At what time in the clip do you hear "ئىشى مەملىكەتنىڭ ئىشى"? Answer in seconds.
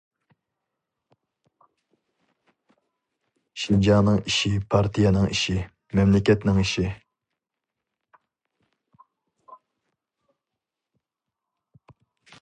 5.35-6.89